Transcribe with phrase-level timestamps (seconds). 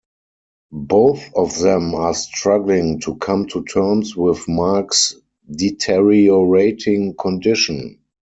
[0.73, 5.15] Both of them are struggling to come to terms with Mark's
[5.55, 7.99] deteriorating condition.